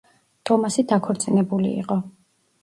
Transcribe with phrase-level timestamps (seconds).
[0.49, 1.99] ტომასი დაქორწინებული იყო.